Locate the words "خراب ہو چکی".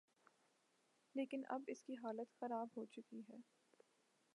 2.39-3.21